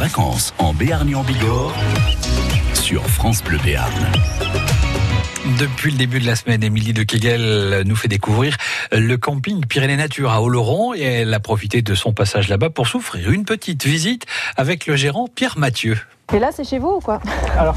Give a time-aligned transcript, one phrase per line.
[0.00, 1.74] vacances en Béarn et en Bigorre
[2.72, 3.92] sur France Bleu Béarn.
[5.58, 8.56] Depuis le début de la semaine, Émilie de Kegel nous fait découvrir
[8.92, 12.88] le camping Pyrénées Nature à Oloron et elle a profité de son passage là-bas pour
[12.88, 14.24] s'offrir une petite visite
[14.56, 15.98] avec le gérant Pierre Mathieu.
[16.32, 17.20] Et là, c'est chez vous ou quoi?
[17.58, 17.76] Alors,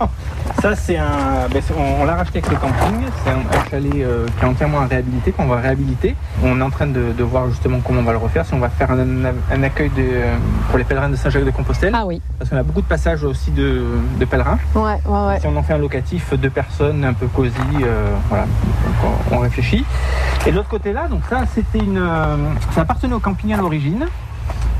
[0.64, 1.46] ça, c'est un.
[1.52, 3.04] ben, on on l'a racheté avec le camping.
[3.22, 6.16] C'est un, un chalet euh, qui est entièrement à réhabiliter, qu'on va réhabiliter.
[6.42, 8.60] On est en train de, de voir justement comment on va le refaire, si on
[8.60, 8.98] va faire un,
[9.52, 10.22] un accueil de,
[10.70, 11.92] pour les pèlerins de Saint-Jacques-de-Compostelle.
[11.94, 12.22] Ah oui.
[12.38, 13.82] Parce qu'on a beaucoup de passages aussi de,
[14.18, 14.58] de pèlerins.
[14.74, 15.40] Ouais, ouais, ouais.
[15.40, 17.52] Si on en fait un locatif, deux personnes, un peu cosy,
[17.82, 19.84] euh, voilà, donc on, on réfléchit.
[20.46, 22.36] Et de l'autre côté là, donc ça c'était une, euh,
[22.74, 24.06] ça appartenait au camping à l'origine.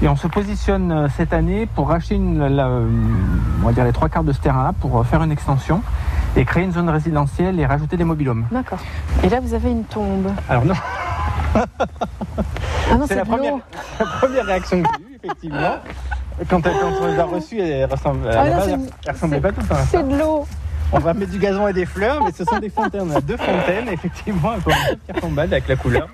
[0.04, 2.86] Et on se positionne euh, cette année pour racheter une, la- euh,
[3.62, 5.80] on va dire les trois quarts de ce terrain-là pour euh, faire une extension
[6.36, 8.44] et créer une zone résidentielle et rajouter des mobilhomes.
[8.52, 8.80] D'accord.
[9.22, 10.30] Et là, vous avez une tombe.
[10.50, 10.74] Alors non,
[11.54, 11.64] Ah
[12.98, 13.62] non, c'est la première, l'eau.
[14.00, 15.76] la première réaction que j'ai eue, effectivement.
[16.50, 18.56] Quand, elle- quand on les a reçues, elle ressemble, à Ah non,
[19.38, 19.84] base, pas ça.
[19.90, 20.46] C'est de l'eau.
[20.92, 23.08] On va mettre du gazon et des fleurs, mais ce sont des fontaines.
[23.10, 24.70] On a deux fontaines, effectivement, un peu
[25.40, 26.08] avec la couleur.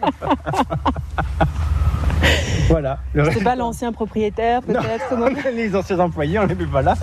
[2.71, 2.99] Voilà.
[3.33, 5.15] C'est pas l'ancien propriétaire, peut-être.
[5.55, 6.95] Les anciens employés, on les met pas là.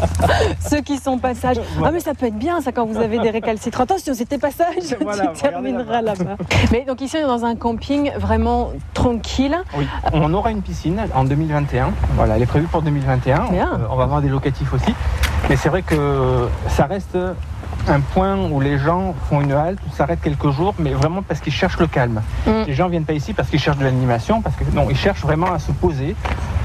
[0.60, 1.56] Ceux qui sont passage.
[1.82, 3.84] Ah, mais ça peut être bien, ça, quand vous avez des récalcitrants.
[3.84, 4.96] Attention, c'était passage.
[5.00, 6.36] Voilà, tu termineras là-bas.
[6.72, 9.56] Mais donc, ici, on est dans un camping vraiment tranquille.
[9.76, 9.86] Oui.
[10.12, 11.92] On aura une piscine en 2021.
[12.16, 13.50] Voilà, elle est prévue pour 2021.
[13.50, 13.72] Bien.
[13.72, 14.94] Euh, on va avoir des locatifs aussi.
[15.48, 17.16] Mais c'est vrai que ça reste
[17.88, 21.52] un point où les gens font une halte, s'arrêtent quelques jours, mais vraiment parce qu'ils
[21.52, 22.22] cherchent le calme.
[22.46, 22.50] Mm.
[22.66, 25.22] Les gens viennent pas ici parce qu'ils cherchent de l'animation, parce que non, ils cherchent
[25.22, 26.16] vraiment à se poser,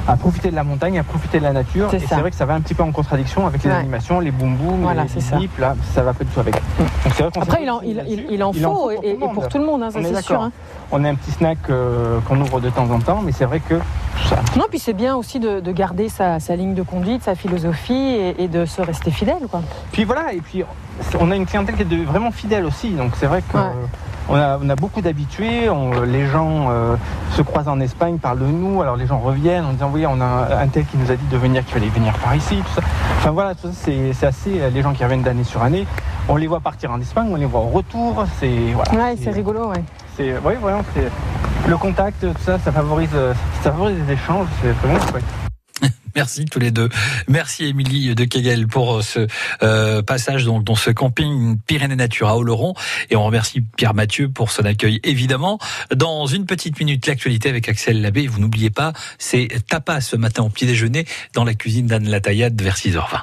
[0.07, 1.87] à profiter de la montagne, à profiter de la nature.
[1.91, 3.75] C'est Et c'est vrai que ça va un petit peu en contradiction avec les Ouais.
[3.75, 6.55] animations, les boum boum, Voilà, les bips, là, ça va pas du tout avec.
[6.55, 8.25] Donc c'est vrai qu'on Après, il en, il, là-dessus.
[8.29, 10.41] il- il en faut, et, et pour tout le monde, hein, c'est sûr.
[10.41, 10.51] hein.
[10.91, 13.59] On a un petit snack euh, qu'on ouvre de temps en temps, mais c'est vrai
[13.59, 13.75] que
[14.27, 17.35] ça, Non, puis c'est bien aussi de, de garder sa, sa ligne de conduite, sa
[17.35, 19.47] philosophie et, et de se rester fidèle.
[19.49, 19.61] Quoi.
[19.91, 20.63] Puis voilà, et puis
[21.19, 23.63] on a une clientèle qui est vraiment fidèle aussi, donc c'est vrai que Ouais.
[23.63, 23.85] euh,
[24.31, 26.95] on, a, on a beaucoup d'habitués, on- les gens euh,
[27.31, 30.21] se croisent en Espagne, parlent de nous, alors les gens reviennent en disant oui, on
[30.21, 32.73] a un, tel qui nous a dit de venir, qu'il fallait venir par ici, tout
[32.75, 32.81] ça.
[33.17, 35.87] Enfin voilà, c'est assez, euh, les gens qui reviennent d'année sur année,
[36.27, 38.91] on les voit partir en Espagne, on les voit au retour, c'est voilà.
[38.91, 39.83] Ouais, c'est rigolo, ouais.
[40.15, 41.09] C'est oui, vraiment, c'est
[41.67, 43.33] le contact, tout ça, ça favorise, euh,
[43.63, 45.23] ça favorise les échanges, c'est vraiment chouette.
[46.15, 46.89] Merci tous les deux.
[47.27, 49.27] Merci Émilie de Kegel pour ce
[49.61, 52.73] euh, passage donc dans ce camping Pyrénées Nature à Oloron
[53.09, 55.59] et on remercie Pierre Mathieu pour son accueil évidemment.
[55.95, 60.43] Dans une petite minute l'actualité avec Axel Labbé, vous n'oubliez pas, c'est tapas ce matin
[60.43, 63.21] au petit déjeuner dans la cuisine d'Anne Lataillade vers 6h20.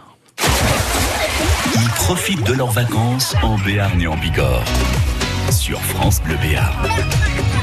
[1.74, 4.64] Ils profitent de leurs vacances en Béarn et en Bigorre
[5.50, 6.72] sur France Bleu Béarn.